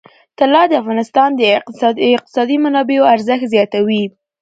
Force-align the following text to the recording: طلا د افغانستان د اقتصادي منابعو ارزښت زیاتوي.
طلا 0.39 0.61
د 0.67 0.73
افغانستان 0.81 1.29
د 1.35 1.41
اقتصادي 2.17 2.57
منابعو 2.65 3.09
ارزښت 3.15 3.45
زیاتوي. 3.53 4.03